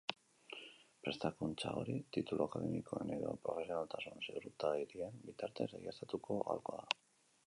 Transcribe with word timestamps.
Prestakuntza 1.07 1.73
hori 1.81 1.97
titulu 2.17 2.45
akademikoen 2.47 3.13
edo 3.17 3.35
profesionaltasun 3.45 4.25
ziurtagirien 4.29 5.23
bitartez 5.29 5.69
egiaztatu 5.81 6.21
ahalko 6.37 6.79
da. 6.81 6.91